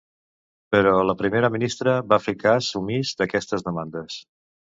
[0.75, 4.19] Però la primera ministra va fer cas omís d’aquestes demandes.